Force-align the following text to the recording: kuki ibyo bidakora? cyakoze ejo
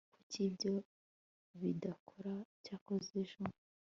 kuki 0.15 0.39
ibyo 0.47 0.73
bidakora? 1.59 2.33
cyakoze 2.63 3.09
ejo 3.23 3.41